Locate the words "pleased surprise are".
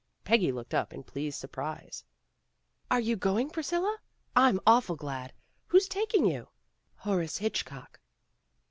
1.03-2.99